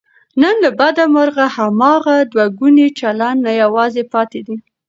نن 0.41 0.55
له 0.63 0.69
بده 0.79 1.05
مرغه، 1.15 1.45
هماغه 1.57 2.15
دوهګونی 2.31 2.87
چلند 2.99 3.39
نه 3.47 3.51
یوازې 3.63 4.03
پاتې 4.13 4.39
دی 4.47 4.57